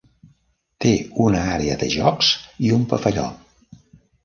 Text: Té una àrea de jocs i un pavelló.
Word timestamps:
Té 0.85 0.93
una 1.25 1.43
àrea 1.57 1.77
de 1.85 1.91
jocs 1.97 2.33
i 2.69 2.75
un 2.81 2.91
pavelló. 2.95 3.29